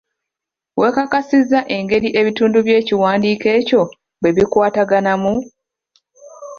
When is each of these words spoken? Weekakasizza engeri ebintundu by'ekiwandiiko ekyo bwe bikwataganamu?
Weekakasizza 0.79 1.59
engeri 1.77 2.07
ebintundu 2.19 2.57
by'ekiwandiiko 2.65 3.47
ekyo 3.59 3.81
bwe 4.19 4.31
bikwataganamu? 4.35 5.33